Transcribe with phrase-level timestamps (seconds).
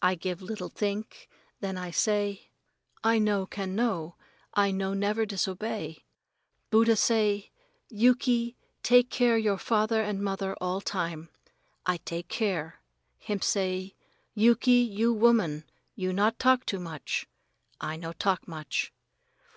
[0.00, 2.48] I give little think, then I say,
[3.02, 4.14] "I no can know
[4.54, 6.04] I no never disobey.
[6.70, 7.50] Buddha say,
[7.88, 11.30] 'Yuki, take care father and mother all time.'
[11.84, 12.80] I take care.
[13.18, 13.96] Him say,
[14.32, 15.64] 'Yuki, you woman
[15.96, 17.26] you not talk too much.'
[17.80, 18.92] I no talk much.